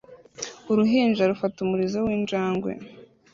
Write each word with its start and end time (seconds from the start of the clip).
Uruhinja 0.71 1.29
rufata 1.31 1.57
umurizo 1.61 1.97
w'injangwe 2.05 2.71